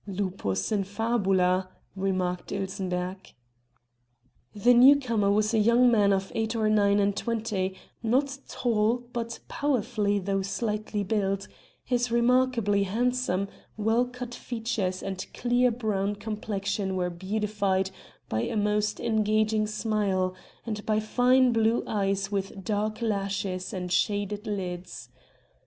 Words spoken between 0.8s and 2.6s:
Fabula!" remarked